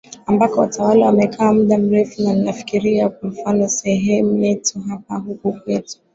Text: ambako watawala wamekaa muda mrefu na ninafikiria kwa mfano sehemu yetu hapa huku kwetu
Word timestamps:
ambako 0.25 0.59
watawala 0.59 1.05
wamekaa 1.05 1.53
muda 1.53 1.77
mrefu 1.77 2.21
na 2.21 2.33
ninafikiria 2.33 3.09
kwa 3.09 3.29
mfano 3.29 3.67
sehemu 3.69 4.35
yetu 4.43 4.79
hapa 4.89 5.15
huku 5.15 5.53
kwetu 5.53 5.99